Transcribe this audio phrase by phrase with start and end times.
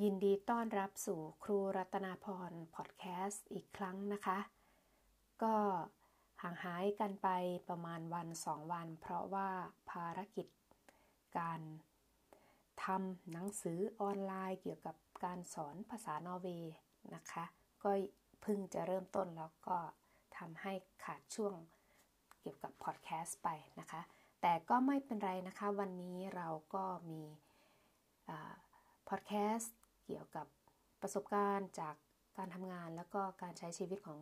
[0.00, 4.38] ยินดีต้อนรับสู่ครูรัตนาพรพอดแคสต์อีกครั้งนะคะ
[5.42, 5.56] ก็
[6.42, 7.28] ห่างหายกันไป
[7.68, 9.50] ประมาณวันสองวัน เพราะว่า
[9.90, 10.46] ภารกิจ
[11.38, 11.60] การ
[12.84, 16.74] ทำหนังสือออนไลน์เกี่ยวกับการสอนภาษานอร์เวย์
[17.14, 17.44] นะคะ
[17.82, 17.90] ก็
[18.42, 19.76] เพิ่งจะเริ่มต้นแล้วก็
[20.38, 20.72] ทำให้
[21.04, 21.54] ขาดช่วง
[22.40, 23.48] เกี่ยวกับพอดแคสต์ไป
[23.80, 24.02] นะคะ
[24.40, 27.22] แต่ก็ไม่เป็นไรนะคะ วันนี้เราก็มี
[29.08, 29.74] พอดแคสต์
[30.12, 30.46] เกี่ยวกับ
[31.00, 31.94] ประสบการณ์จาก
[32.38, 34.20] การทำงานแล้วก็การใช้ชีวิตของ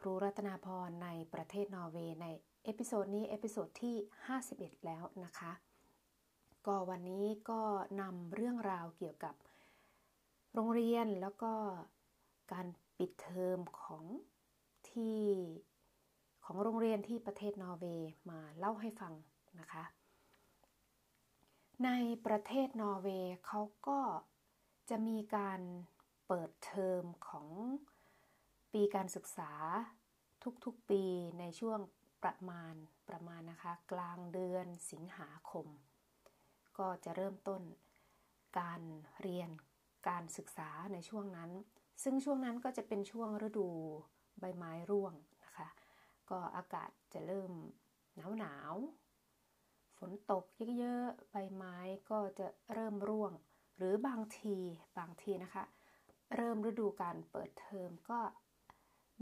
[0.00, 2.26] ครูรัตนาพรในประเทศนอร์เวย์ใน
[2.64, 3.96] episode นี้ episode ที่
[4.40, 5.52] 51 แล้วนะคะ
[6.66, 7.62] ก็วันนี้ก็
[8.00, 9.34] นำเรื่องราวเกี่ยวกับ
[10.54, 11.52] โรงเรียนแล้วก็
[12.52, 12.66] การ
[12.98, 14.04] ปิดเทอมของ
[14.90, 15.20] ที่
[16.44, 19.12] ของโรงเรียนที่ประเทศนอร์เวย์มาเล่าให้ฟัง
[19.60, 19.84] นะคะ
[21.84, 21.90] ใน
[22.26, 24.00] ประเทศนอร์เวย์เขาก็
[24.90, 25.60] จะมีการ
[26.26, 27.48] เปิดเทอมของ
[28.72, 29.52] ปีการศึกษา
[30.64, 31.02] ทุกๆปี
[31.38, 31.78] ในช่วง
[32.22, 32.74] ประมาณ
[33.08, 35.66] ประมาณนะคะ กลางเดือนสิงหาคม
[36.78, 37.62] ก็จะเริ่มต้น
[38.58, 38.80] การ
[39.20, 39.50] เรียน
[40.08, 41.50] การศึกษาในช่วงนั้น
[42.02, 43.68] ซึ่งช่วงนั้นก็จะเป็นช่วงฤดู
[44.40, 45.68] ใบไม้ร่วงนะคะ
[46.30, 47.52] ก็อากาศจะเริ่ม
[48.16, 48.74] หนาวหนาว
[49.98, 50.44] ฝนตก
[50.78, 51.76] เยอะๆใบไม้
[52.10, 53.32] ก็จะเริ่มร่วง
[53.78, 54.56] หรือบางที
[54.98, 55.64] บางทีนะคะ
[56.34, 58.20] เริ่มฤดูการเปิดเทอมก็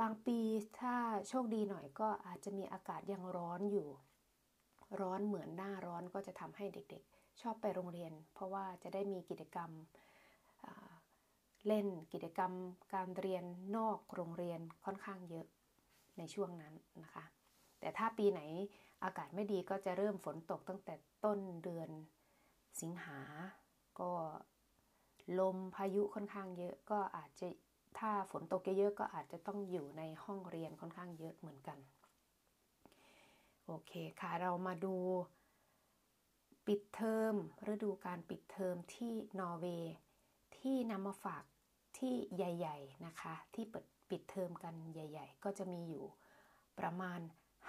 [0.00, 0.38] บางปี
[0.80, 0.96] ถ้า
[1.28, 3.88] โชคดีหน่อยก็อาจจะมีอากาศยังร้อนอยู่
[5.00, 9.70] ร้อนเหมือนหน้าร้อนก็จะทำให้เด็กๆ ชอบไปโรงเรียน เพราะว่าจะได้มีกิจกรรม
[11.66, 12.52] เล่นกิจกรรม
[12.94, 13.44] การเรียน
[13.76, 15.46] นอกโรงเรียนค่อนข้างเยอะ
[16.18, 17.24] ในช่วงนั้นนะคะ
[17.80, 18.40] แต่ถ้าปีไหน
[19.04, 21.90] อากาศไม่ดีก็จะเริ่มฝนตกตั้งแต่ต้นเดือน
[22.80, 23.20] สิงหา
[24.00, 24.12] ก็
[25.38, 27.48] ลมพายุค่อนข้างเยอะก็อาจจะ
[27.98, 31.78] ถ้าฝนตกเยอะๆก็อาจจะต้องอยู่ในห้องเรียนค่อนข้างเยอะเหมือนกัน
[33.66, 34.94] โอเคค่ะเรามาดู
[36.66, 37.34] ปิดเทอม
[37.72, 39.94] ฤดูการปิดเทอมที่นอร์เวย์
[40.58, 41.44] ที่นำมาฝาก
[41.98, 46.04] ที่ใหญ่ ๆนะคะ ที่เปิดปิดเทอมกันใหญ่ ๆ ก็จะมีอยู่
[46.78, 47.20] ประมาณ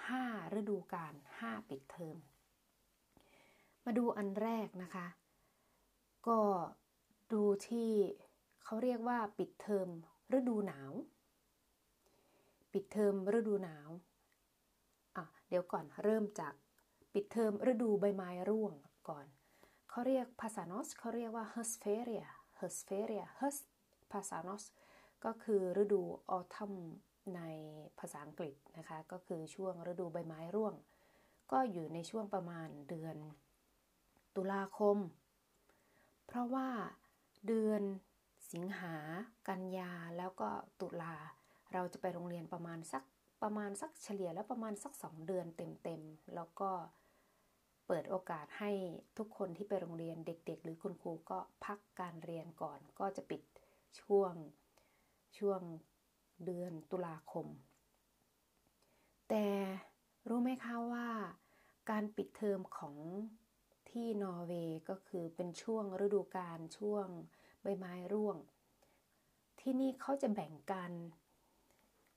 [0.08, 2.16] 5 ฤดูกาล5 ปิดเทอม
[3.84, 5.06] มาดูอันแรกนะคะ
[6.26, 6.38] ก็
[7.32, 7.90] ดูที่
[8.64, 9.88] เขาเรียกว่าปิดเทอม
[10.36, 10.92] ฤดูหนาว
[12.72, 13.88] ปิดเทอมฤดูหนาว
[15.16, 16.54] อะเดี๋ยวก่อนเริ่มจาก
[17.12, 18.72] ปิดเทอมฤดูใบไม้ร่วง
[19.08, 19.26] ก่อน
[19.90, 22.26] เขาเรียกภาษานอสเขาเรียกว่า h ส s f e r i a
[22.58, 23.56] h ส s f e r i a h ส
[24.12, 24.64] ภาษานอส
[25.24, 26.72] ก็คือฤดูออทัม
[27.36, 27.40] ใน
[27.98, 30.74] ภาษาอังกฤษนะคะ ก็คือช่วงฤดูใบไม้ร่วง
[31.52, 33.16] ก็อยู่ในช่วงประมาณเดือน
[34.36, 34.98] ตุลาคม
[36.30, 36.68] เพราะว่า
[37.46, 37.82] เดือน
[38.52, 38.94] สิงหา
[39.48, 40.48] กันยาแล้วก็
[40.80, 41.14] ตุลา
[41.72, 43.04] เราจะไปโรงเรียนประมาณสัก
[43.42, 46.70] ประมาณสักเฉลี่ยแล้วประมาณสักสองเดือนเต็มๆแล้วก็
[47.86, 48.70] เปิดโอกาสให้
[49.18, 53.42] ทุกคนที่ไปโรงเรียนเด็ก ๆ หรือคุณครูก็พักการเรียนก่อน ก็จะปิด
[54.00, 54.34] ช่วง
[55.38, 55.60] ช่วง
[56.44, 57.46] เดือนตุลาคม
[59.28, 59.46] แต่
[60.28, 61.08] รู้ไหมคะว่า
[61.90, 62.94] การปิดเทอมของ
[63.92, 67.06] ที่นอร์เวย์ก็คือเป็นช่วงฤดูกาลช่วง
[67.62, 68.36] ใบไม้ร่วง
[69.60, 70.92] ที่นี่เขาจะแบ่งกัน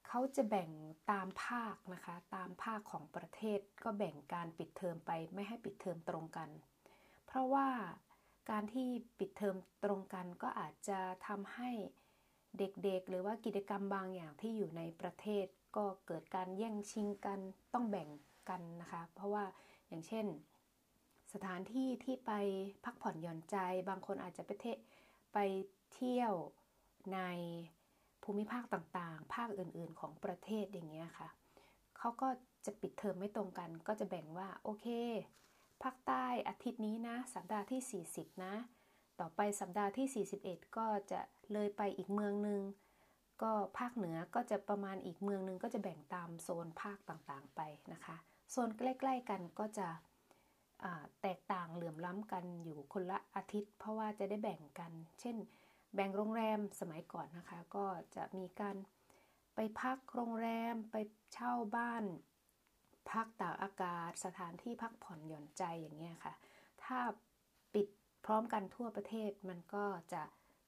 [0.07, 0.69] เขาจะแบ่ง
[1.11, 6.49] ตามภาคนะคะ ตามภาคของประเทศก็แบ่งการปิดเทอมไปไม่ให้ปิดเทอมตรงกัน
[7.25, 7.67] เพราะว่า
[8.49, 8.87] การที่
[9.19, 11.71] ปิดเทอมตรงกันก็อาจจะทำให้
[12.57, 15.45] เด็กๆ หรือว่ากิจกรรมบางอย่างที่อยู่ในประเทศ
[15.75, 17.39] ก็เกิดการแย่งชิงกัน
[17.73, 18.09] ต้องแบ่ง
[18.49, 19.45] กันนะคะ เพราะว่า
[19.87, 20.25] อย่างเช่น
[21.33, 22.31] สถานที่ที่ไป
[22.85, 23.57] พักผ่อนหย่อนใจ
[23.89, 24.65] บางคนอาจจะไปเท
[25.33, 25.37] ไป
[25.93, 26.33] เที่ยว
[27.13, 27.19] ใน
[28.23, 31.29] ภูมิภาคต่างๆ ภาคอื่นๆ ของประเทศอย่างเงี้ยค่ะ
[31.97, 32.29] เขาก็
[32.65, 34.87] จะปิดเทอมไม่ตรงกัน ก็จะแบ่งว่าโอเค
[35.83, 38.55] ภาคใต้อาทิตย์นี้นะ สัปดาห์ที่ 40 นะ
[39.19, 41.21] ต่อไปสัปดาห์ที่ 41 ก็จะ
[41.53, 42.61] เลยไปอีกเมืองหนึ่ง
[43.41, 47.61] ก็ภาคเหนือก็จะประมาณอีกเมืองหนึ่งก็จะแบ่งตามโซนภาคต่างๆไป
[47.93, 48.15] นะคะ
[48.51, 49.87] โซนใกล้ ๆ กันก็จะ
[51.21, 55.35] แตกต่างเหลื่อมล้ำกันอยู่คนละอาทิตย์ เพราะว่าจะได้แบ่งกัน เช่น
[55.95, 57.85] แบ่งโรงแรมสมัยก่อนนะคะ ก็
[58.15, 58.75] จะมีการ
[59.55, 60.95] ไปพักโรงแรมไป
[61.33, 62.03] เช่าบ้าน
[63.11, 66.33] พักตากอากาศ สถานที่พักผ่อนหย่อนใจอย่างเงี้ยค่ะ
[66.83, 66.99] ถ้า
[67.73, 67.87] ปิด
[68.25, 70.23] พร้อมกันทั่วประเทศมันก็จะ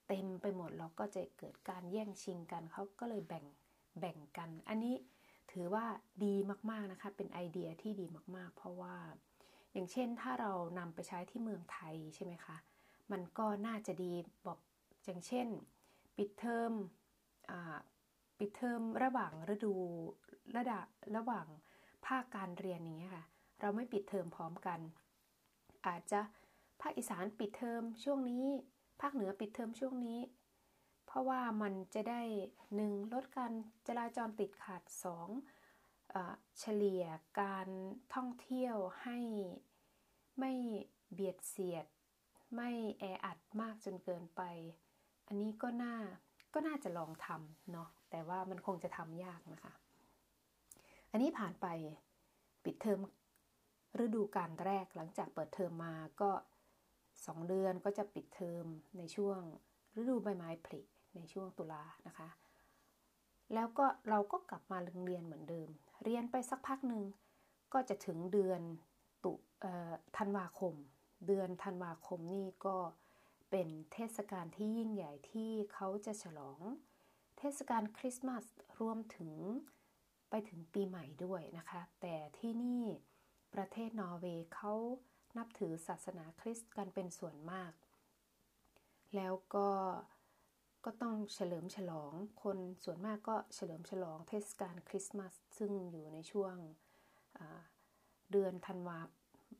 [0.08, 3.44] เต็มไปหมดแล้วก็จะเกิดการแย่งชิงกันเขาก็เลยแบ่ง
[4.00, 4.94] แบ่งกัน อันนี้
[5.52, 5.86] ถือว่า
[6.24, 6.34] ดี
[6.70, 8.06] มากๆนะคะ เป็นไอเดียที่ดี
[8.36, 8.96] มากๆ เพราะว่า
[9.74, 12.56] อย่างเช่นถ้าเรานำไปใช้ที่เมืองไทยใช่ไหมคะ
[13.12, 14.12] มันก็น่าจะดี
[14.46, 14.58] บอก
[15.04, 15.46] อย่างเช่น
[16.16, 16.72] ปิดเทอม
[18.38, 19.74] ปิดเทอมระหว่างฤดู
[20.56, 20.86] ระดับ
[21.16, 21.46] ระหว่าง
[22.06, 23.24] ภาคการเรียนอย่างเงี้ยค่ะ
[23.60, 24.80] เราไม่ปิดเทอมพร้อมกัน
[25.86, 26.20] อาจจะ
[26.80, 28.44] ภาคอีสานปิดเทอมช่วงนี้
[29.00, 30.18] ภาคเหนือปิดเทอมช่วงนี้
[31.06, 32.22] เพราะว่ามันจะได้
[32.74, 33.52] หนึ่งลดการ
[33.86, 35.28] จราจรติดขัดสอง
[36.60, 37.04] เฉลี่ย
[37.40, 37.68] การ
[38.14, 39.18] ท่องเที่ยวให้
[40.38, 40.52] ไม่
[41.12, 41.86] เบียดเสียด
[42.54, 44.42] ไม่แออัดมากจนเกินไป
[45.26, 45.96] อันนี้ก็น่า
[46.54, 49.72] ก็น่าจะลองทำเนาะแต่ว่ามันคงจะทำยากนะคะ
[51.10, 51.66] อันนี้ผ่านไป
[52.64, 53.00] ปิดเทอม
[54.04, 56.30] ฤดูการแรกหลังจากเปิดเทอมมาก็
[56.90, 58.64] 2 เดือนก็จะปิดเทอม
[58.98, 59.38] ในช่วง
[59.96, 60.80] ฤดูใบไม้ผลิ
[61.16, 62.28] ในช่วงตุลานะคะ
[63.54, 65.68] แล้วก็เราก็กลับมาโรงเรียนเหมือนเดิม
[66.02, 67.04] เรียนไปสักพักหนึ่ง
[67.72, 68.60] ก็จะถึงเดือน
[69.24, 69.32] ตุ
[70.16, 70.74] ธันวาคม
[71.26, 72.76] เดือนธันวาคมนี่ก็
[73.50, 76.60] เป็นเทศกาลที่ยิ่งใหญ่ที่เขาจะฉลอง
[77.38, 78.44] เทศกาลคริสต์มาส
[78.80, 79.32] รวมถึง
[80.30, 82.84] ไปถึงปีใหม่ด้วยนะคะ แต่ที่นี่
[83.54, 84.72] ประเทศนอร์เวย์เขา
[85.36, 87.72] นับถือศาสนาคริสต์กันเป็นส่วนมาก
[89.16, 89.68] แล้วก็
[90.84, 96.54] ก็ต้องเฉลิมฉลอง คนส่วนมากก็เฉลิมฉลองเทศกาลคริสต์มาสซึ่งอยู่ในช่วง
[98.32, 98.98] เดือนธันวา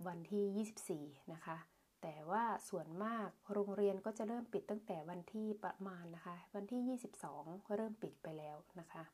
[0.07, 1.59] วันที่ 24 นะคะ
[2.03, 9.05] แต่ว่าส่วนมากโรงเรียนก็จะเริ่มปิดตั้งแต่วันที่ประมาณนะคะ วันที่ 22 ก็เริ่มปิดไปแล้วนะคะ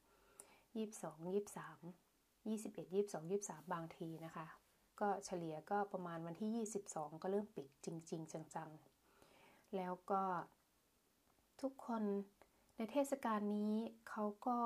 [0.79, 4.47] 22 23 21 22 23 บางทีนะคะ
[5.01, 10.23] ก็เฉลี่ยก็ประมาณวันที่ 22 ก็เริ่มปิดจริง ๆ จังๆ แล้วก็
[11.62, 12.03] ทุกคน
[12.77, 13.75] ในเทศกาลนี้
[14.09, 14.61] เขาก็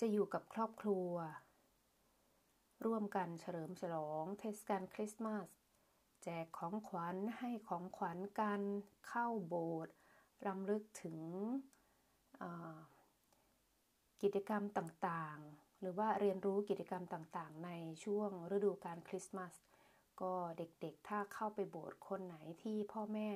[0.00, 1.10] จะอยู่กับครอบครัว
[2.84, 5.46] ร่วมกันเฉลิมฉลองเทศกาลคริสต์มาส
[6.22, 8.62] แจกของขวัญให้ของขวัญกัน
[9.08, 9.94] เข้าโบสถ์
[10.46, 11.18] รำลึกถึง
[14.22, 17.70] กิจกรรมต่างๆ หรือว่าเรียนรู้กิจกรรมต่างๆ ใน
[18.04, 19.54] ช่วงฤดูการคริสต์มาส
[20.20, 23.28] ก็เด็กๆ ถ้าเข้าไปโบสถ์คนไหนที่พ่อแม่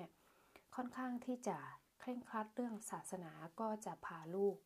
[0.75, 1.59] ค่อนข้างที่จะ
[2.05, 4.57] เคร่งครัดเรื่องศาสนาก็จะพาลูก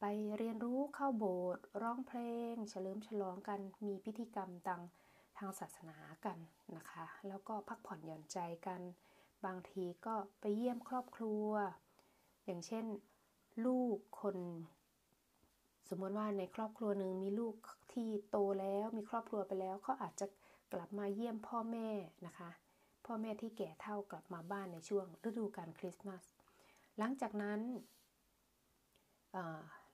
[0.00, 0.04] ไป
[0.36, 2.20] เรียนรู้เข้าโบสถ์ร้องเพล
[2.52, 4.82] ง เฉลิมฉลองกันมีพิธีกรรมต่าง
[5.38, 6.38] ทางศาสนากัน
[6.76, 8.80] นะคะ แล้วก็พักผ่อนหย่อนใจกัน
[9.44, 11.48] บางทีก็ไปเยี่ยมครอบครัว
[12.44, 12.84] อย่างเช่น
[13.66, 14.36] ลูกคน
[15.88, 17.54] สมมติว่าในครอบครัวหนึ่งมีลูก
[17.92, 20.26] ที่โตแล้วมีครอบครัวไปแล้วเขาอาจจะ
[20.72, 21.88] กลับมาเยี่ยมพ่อแม่
[22.26, 22.50] นะคะ
[23.06, 26.24] พ่อแม่ที่แก่เท่ากลับมาบ้านในช่วงฤดูกาลคริสต์มาส
[26.98, 27.60] หลังจากนั้น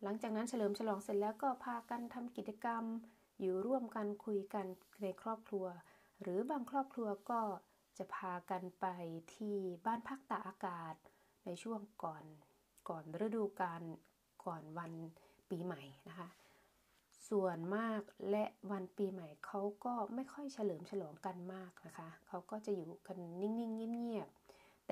[0.02, 2.84] หลังจากนั้นเฉลิมฉลองเสร็จแล้วก็พากันทำกิจกรรม
[3.40, 4.66] อยู่ร่วมกันคุยกัน
[5.02, 5.66] ในครอบครัว
[6.20, 7.40] หรือบางครอบครัวก็
[7.98, 8.86] จะพากันไป
[9.34, 9.56] ที่
[9.86, 10.94] บ้านพักตากอากาศ
[11.44, 12.24] ในช่วงก่อน
[12.88, 13.82] ก่อนฤดูกาล
[14.44, 14.92] ก่อนวัน
[15.50, 16.28] ปีใหม่นะคะ
[17.28, 24.39] ส่วนมากและวันปีใหม่เขาก็ไม่ค่อยเฉลิมฉลองกันมากนะคะ เขาก็จะอยู่กันนิ่งๆเงียบๆ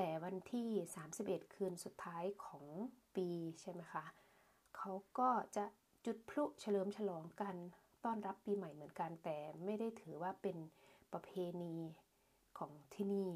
[0.01, 0.69] แต่วันที่
[1.13, 2.67] 31 คืนสุดท้ายของ
[3.17, 3.29] ปี
[3.61, 4.05] ใช่ไหมคะ
[4.77, 5.65] เขาก็จะ
[6.05, 7.57] จุดพลุเฉลิมฉลองกัน
[8.05, 10.57] ต้อนรับปีใหม่เหมือนกัน แต่ไม่ได้ถือว่าเป็น
[11.13, 11.31] ประเพ
[11.63, 11.77] ณี
[12.59, 13.31] ของที่นี่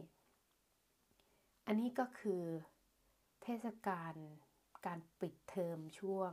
[1.66, 2.42] อันนี้ก็คือ
[3.42, 4.14] เทศกาล
[4.86, 6.32] การปิดเทอมช่วง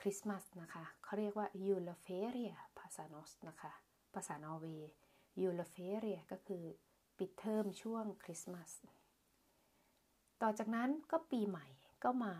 [0.00, 3.72] คริสต์มาสนะคะเขาเรียกว่า juleferie ภาษา norsk นะคะ
[4.14, 4.90] ภาษานอร์เวย์
[5.40, 6.64] juleferie ก็คือ
[7.18, 8.70] ปิดเทอมช่วงคริสต์มาส
[10.42, 11.66] ต่อจากนั้นก็ปีใหม่
[12.04, 12.34] ก็มา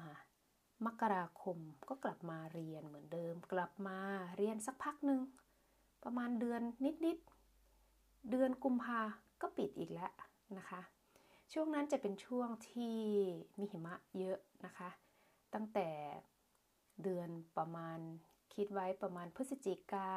[0.87, 3.99] มกราคมก็กลับมาเรียนเหมือนเดิม กลับมา
[4.37, 5.21] เรียนสักพักหนึ่ง
[6.05, 6.63] ประมาณเดือน
[7.07, 9.01] นิดๆเดือนกุมภา
[9.41, 10.13] ก็ปิดอีกแล้ว
[10.59, 10.81] นะคะ
[11.53, 12.97] ช่วงนั้นจะเป็นช่วงที่
[13.59, 14.89] มีหิมะเยอะนะคะ
[15.55, 15.89] ตั้งแต่
[17.03, 17.99] เดือนประมาณ
[18.55, 20.09] คิดไว้ประมาณพฤศจิกา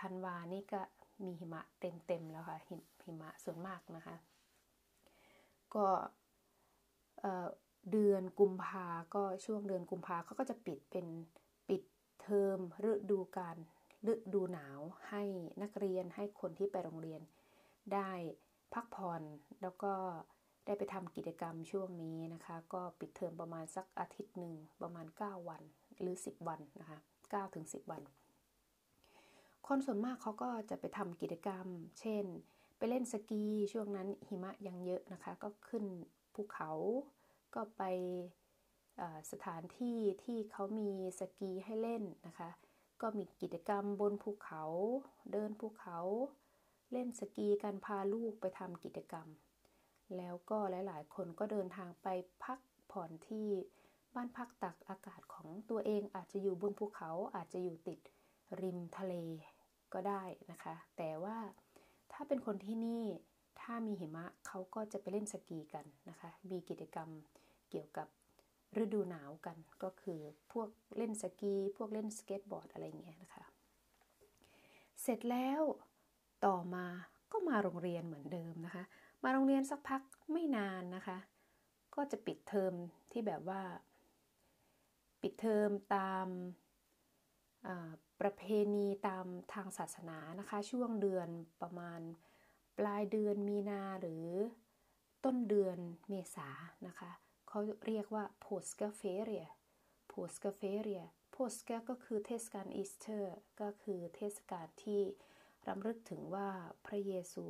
[0.00, 0.80] ธันวานี่ก็
[1.24, 2.58] มีหิมะเต็มๆแล้วค่ะ
[3.08, 4.16] หิมะส่วนมากนะคะ
[5.74, 5.86] ก็
[7.92, 11.06] เดือนกุมภาก็ช่วงเดือนกุมภาเขาก็จะปิดเป็น
[11.68, 11.82] ปิด
[12.22, 12.58] เทอม
[12.90, 13.56] ฤดูการ
[14.12, 15.22] ฤดูหนาวให้
[15.62, 17.20] นักเรียนให้คนที่ไปโรงเรียน
[17.94, 18.10] ได้
[18.74, 19.22] พักผ่อน
[19.62, 19.92] แล้วก็
[20.66, 25.62] ได้ไปทำกิจกรรมช่วงนี้นะคะ ก็ปิดเทอมประมาณสักอาทิตย์หนึ่งประมาณ 9 วัน
[26.00, 28.02] หรือ 10 วันนะคะ9ถึง10 วัน
[29.66, 31.66] คนส่วนมากเขาก็จะไปทำกิจกรรม
[32.00, 32.24] เช่น
[32.78, 35.84] ไปเล่นสกีช่วงนั้นหิมะยังเยอะนะคะ ก็ขึ้น
[36.34, 36.70] ภูเขา
[37.54, 37.82] ก็ไป
[39.32, 42.50] สถานที่ที่เขามีสกีให้เล่นนะคะ
[43.00, 44.62] ก็มีกิจกรรมบนภูเขา
[45.32, 45.98] เดินภูเขา
[46.92, 49.28] เล่นสกีกันพาลูกไปทำกิจกรรม
[50.16, 52.08] แล้วก็หลาย ๆ คนก็เดินทางไป
[52.44, 52.58] พัก
[52.92, 53.48] ผ่อนที่
[54.14, 58.00] บ้านพักตากอากาศของตัวเองอาจจะอยู่บนภูเขาอาจจะอยู่ติด
[58.62, 59.14] ริมทะเล
[59.92, 61.36] ก็ได้นะคะ แต่ว่า
[62.12, 63.04] ถ้าเป็นคนที่นี่
[63.60, 67.08] ถ้ามีหิมะเขาก็จะไปเล่นสกีกันนะคะ มีกิจกรรม
[67.70, 68.08] เกี่ยวกับ
[68.82, 70.20] ฤดูหนาวกัน ก็คือ
[70.52, 73.44] พวกเล่นสกี พวกเล่นสเก็ตบอร์ดอะไรเงี้ยนะคะ
[75.02, 75.62] เสร็จแล้ว
[76.46, 76.86] ต่อมา
[77.32, 78.84] ก็มาโรงเรียนเหมือนเดิมนะคะ
[79.24, 81.18] มาโรงเรียนสักพักไม่นานนะคะ
[81.94, 82.72] ก็จะปิดเทอม
[83.12, 83.62] ที่แบบว่า
[85.22, 86.26] ปิดเทอมตาม
[88.20, 88.42] ประเพ
[88.74, 91.28] ณีตามทางศาสนานะคะ ช่วงเดือน
[91.62, 92.00] ประมาณ
[92.78, 94.26] ปลายเดือนมีนาหรือ
[95.24, 96.48] ต้นเดือนเมษา
[96.86, 97.10] นะคะ
[97.48, 99.46] เขาเรียกว่า p o s t a f e r i a
[100.12, 101.02] p o s t a f e r i a
[101.34, 105.00] p o s t a ก็คือเทศกาลอีสเตอร์ ก็คือเทศกาลที่
[105.68, 106.48] รำลึกถึงว่า
[106.86, 107.46] พระเยซู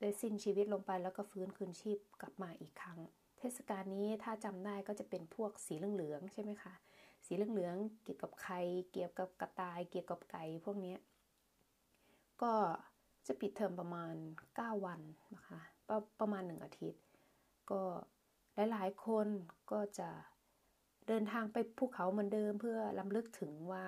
[0.00, 2.98] ได้สิ้นชีวิตลงไปแล้วก็ฟื้นคืนชีพกลับมาอีกครั้ง
[3.38, 6.74] เทศกาลนี้ถ้าจำได้ก็จะเป็นพวกสีเหลืองๆใช่ไหมคะ
[7.24, 8.60] สีเหลืองๆเกี่ยวกับไข่
[8.92, 10.96] เกี่ยวกับกระต่าย เกี่ยวกับไก่พวกนี้
[12.42, 12.54] ก็
[13.26, 14.14] จะปิดเทอมประมาณ
[14.50, 15.00] 9 วัน
[15.34, 17.02] นะคะประประมาณ 1 อาทิตย์
[17.70, 17.82] ก็
[18.70, 19.28] หลายๆคน
[19.72, 20.10] ก็จะ
[21.08, 23.86] เดินทางไปภูเขาเหมือนเดิมเพื่อลำลึกถึงว่า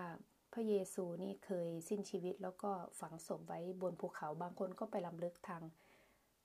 [0.53, 5.62] พระเยซูนี่เคยสิ้นชีวิตแล้วก็ฝังศพไว้บนภูเขาบางคนก็ไปลำลึกทาง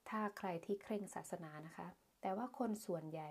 [0.08, 1.88] ถ้าใครที่เคร่งศาสนานะคะ
[2.20, 3.30] แต่ว่าคนส่วนใหญ่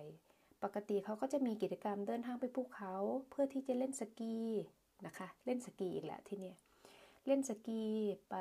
[0.63, 2.93] ปกติเขาก็จะมีกิจกรรมเดินทางไปภูเขา
[3.29, 4.37] เพื่อที่จะเล่นสกี
[5.05, 6.53] นะคะ เล่นสกีอีกแหละที่นี่
[7.27, 7.83] เล่นสกี
[8.29, 8.35] ไป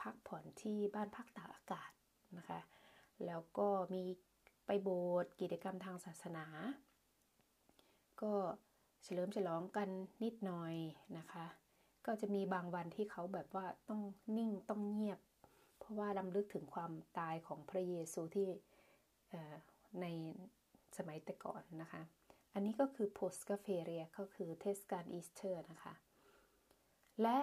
[0.00, 1.90] พักผ่อนที่บ้านพักตากอากาศ
[2.38, 2.60] นะคะ
[3.26, 4.02] แล้วก็มี
[4.66, 6.46] ไปโบสถ์กิจกรรมทางศาสนา
[8.22, 8.34] ก็
[9.02, 9.88] เฉลิมฉลองกัน
[10.22, 10.74] นิดหน่อย
[11.18, 11.46] นะคะ
[12.06, 14.00] ก็จะมีบางวันที่เขาแบบว่าต้อง
[14.36, 15.20] นิ่งต้องเงียบ
[15.78, 18.48] เพราะว่าดำลึกถึงความตายของพระเยซูที่
[20.00, 20.06] ใน
[20.98, 22.02] สมัยแต่ก่อนนะคะ
[22.54, 25.94] อันนี้ก็คือ post c a f e r i a ก็คือเทศกาลอีสเตอร์นะคะ
[27.22, 27.38] และ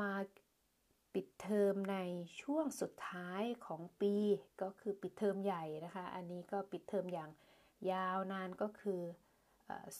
[0.00, 0.12] มา
[1.14, 1.98] ปิดเทอมใน
[2.42, 4.14] ช่วงสุดท้ายของปี
[4.62, 7.30] ก็คือปิดเทอมใหญ่นะคะ อันนี้ก็ปิดเทอมอย่าง
[7.92, 9.02] ยาวนานก็คือ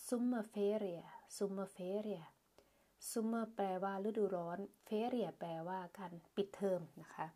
[0.06, 7.26] sommerferie sommerferie sommer แปลว่าฤดูร้อน ferie แปลว่าการปิดเทอมนะคะ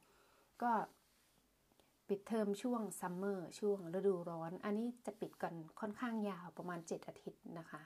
[0.63, 0.73] ก็
[2.11, 7.83] ปิดเทอมช่วง summer ช่วงฤดูร้อน อันนี้จะปิดกันค่อนข้างยาวประมาณ 7 อาทิตย์นะคะ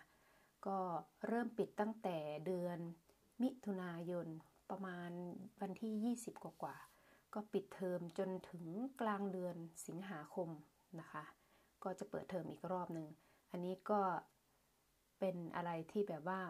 [0.66, 0.78] ก็
[1.26, 2.16] เริ่มปิดตั้งแต่
[2.46, 2.78] เดือน
[3.42, 4.26] มิถุนายน
[4.70, 5.10] ประมาณ
[5.60, 6.76] วันที่ 20 กว่ากว่า
[7.34, 8.64] ก็ปิดเทอมจนถึง
[9.00, 10.48] กลางเดือนสิงหาคม
[11.00, 11.24] นะคะ
[11.84, 13.08] ก็จะเปิดเทอมอีกรอบหนึ่ง
[13.50, 14.00] อันนี้ก็
[15.18, 16.40] เป็นอะไรที่แบบว่า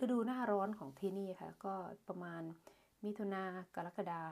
[0.00, 1.74] ฤดูหน้าร้อนของที่นี่ค่ะ ก็
[2.08, 2.42] ประมาณ
[3.04, 3.42] มิถุนา
[3.74, 4.22] กรกฎา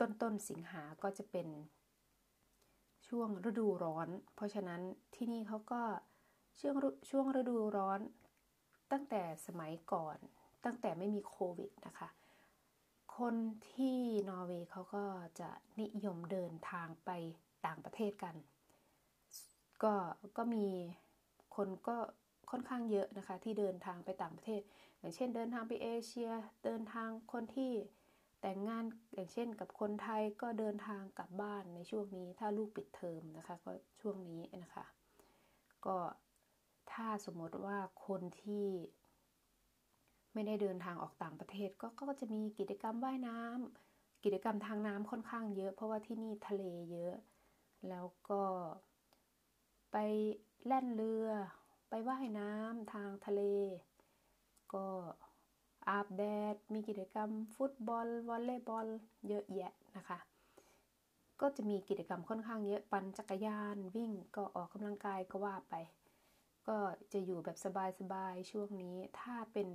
[0.00, 1.48] ต้นต้นสิงหาก็จะเป็น
[3.08, 4.80] ช่วงฤดูร้อน เพราะฉะนั้น
[5.14, 5.82] ที่นี่เขาก็
[6.60, 6.76] ช่วง
[7.10, 8.00] ช่วงฤดูร้อน
[8.92, 10.16] ตั้งแต่สมัยก่อน
[10.64, 12.08] ตั้งแต่ไม่มีโควิดนะคะ
[13.18, 13.34] คน
[13.72, 15.04] ที่นอร์เวย์เขาก็
[15.40, 15.50] จะ
[15.80, 17.10] นิยมเดินทางไป
[17.66, 18.34] ต่างประเทศกัน
[19.82, 19.94] ก็
[20.36, 20.66] ก็มี
[21.56, 21.96] คนก็
[22.50, 24.62] ค่อนข้างเยอะนะคะที่เดินทางไปต่างประเทศ
[24.98, 26.30] อย่างเช่นเดินทางไปเอเชีย
[26.64, 27.72] เดินทางคนที่
[28.40, 34.84] แต่งงานอย่างเช่นกับคนไทยก็เดินทางกลับบ้านในช่วงนี้ ถ้าลูกปิดเทอมนะคะ ก็ช่วงนี้นะคะ
[35.86, 35.98] ก็
[36.92, 38.68] ถ้าสมมติว่าคนที่
[40.34, 47.14] ไม่ได้เดินทางออกต่างประเทศ ก็ก็จะมีกิจกรรมว่ายน้ำกิจกรรมทางน้ำค่อนข้างเยอะ เพราะว่าที่นี่ทะเลเยอะ
[47.88, 48.42] แล้วก็
[49.92, 49.96] ไป
[50.66, 51.28] แล่นเรือ
[51.88, 53.42] ไปว่ายน้ำทางทะเล
[54.74, 54.86] ก็
[55.88, 56.22] อาบแด
[56.54, 58.86] ด มีกิจกรรมฟุตบอลวอลเลย์บอล
[59.28, 60.18] เยอะแยะนะคะ
[61.40, 65.74] ก็จะมีกิจกรรมค่อนข้างเยอะปั่นจักรยานวิ่งก็ออกกำลังกายก็ว่าไป
[66.68, 66.78] ก็
[67.12, 67.56] จะอยู่แบบ
[68.00, 69.68] สบายๆช่วงนี้ถ้าเป็น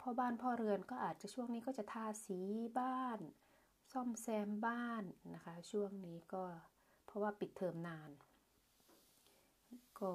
[0.00, 2.40] พ่อบ้านพ่อเรือนก็อาจจะช่วงนี้ก็จะทาสี
[2.80, 3.18] บ้าน
[3.92, 6.44] ซ่อมแซมบ้านนะคะ ช่วงนี้ก็
[7.04, 8.10] เพราะว่าปิดเทอมนาน
[10.00, 10.12] ก็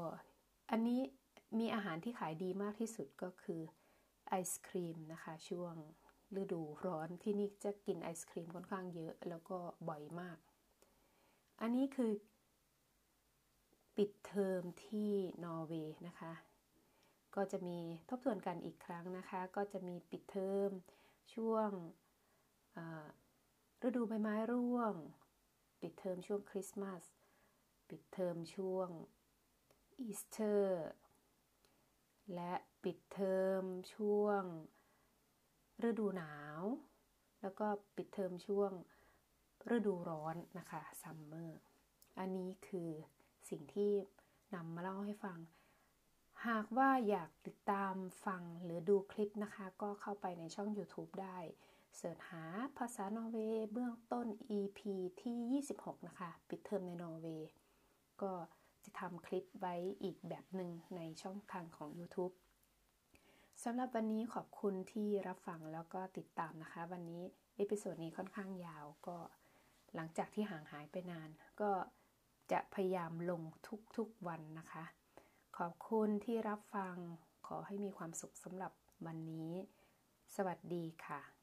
[0.72, 1.02] อันนี้
[1.60, 3.62] มีอาหารที่ขายดีมากที่สุดก็คือ
[4.30, 5.76] ไอศครีมนะคะ ช่วง
[6.42, 9.58] ฤดูร้อนที่นี่จะกินไอศครีมค่อนข้างเยอะ แล้วก็
[9.90, 10.38] บ่อยมาก
[11.62, 12.12] อันนี้คือ
[13.96, 15.12] ปิดเทอมที่
[15.44, 16.34] นอร์เวย์นะคะ
[17.36, 20.72] ก็จะมีทบทวนกันอีกครั้งนะคะ ก็จะมีปิดเทอม
[21.34, 21.70] ช่วง
[23.86, 24.94] ฤดูใบไม้ร่วง
[25.82, 27.04] ปิดเทอมช่วงคริสต์มาส
[27.90, 28.90] ปิดเทอมช่วง
[30.00, 30.88] อีสเตอร์
[32.36, 34.44] และปิดเทอมช่วง
[35.88, 36.62] ฤดูหนาว
[37.42, 38.72] แล้วก็ปิดเทอมช่วง
[39.76, 41.60] ฤดูร้อนนะคะ summer
[42.20, 42.90] อันนี้คือ
[43.50, 43.92] สิ่งที่
[44.56, 45.40] นำมาเล่าให้ฟัง
[46.48, 47.94] หากว่าอยากติดตาม
[48.26, 51.38] ฟังหรือดูคลิปนะคะ ก็เข้าไปในช่อง YouTube ได้
[51.98, 52.44] search หา
[52.78, 54.28] ภาษานอร์เวย์เบื้องต้น
[54.60, 54.80] EP
[55.22, 57.50] ที่ 26 นะคะ ปิดเทอมในนอร์เวย์
[58.22, 58.32] ก็
[58.86, 62.34] จะทำคลิปไว้อีกแบบหนึ่งในช่องทางของ YouTube
[63.64, 67.24] สำหรับวันนี้ขอบคุณที่รับฟังแล้วก็ติดตามนะคะ วันนี้
[67.58, 69.18] episode นี้ค่อนข้างยาวก็
[69.96, 71.30] หลังจากที่ห่างหายไปนาน
[71.62, 71.72] ก็
[72.52, 73.42] จะพยายามลง
[73.98, 74.84] ทุกๆวันนะคะ
[75.58, 76.96] ขอบคุณที่รับฟัง
[77.48, 78.72] ขอให้มีความสุขสำหรับ
[79.06, 79.52] วันนี้
[80.36, 81.39] สวัสดีค่ะ